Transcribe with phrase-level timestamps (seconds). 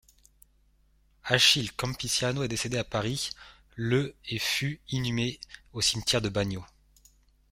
[1.25, 3.29] Achille Campisiano est décédé à Paris,
[3.75, 5.39] le et fut inhumé
[5.73, 6.65] au cimetière de Bagnaux.